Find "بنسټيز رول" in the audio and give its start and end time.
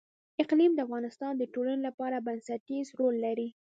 2.27-3.15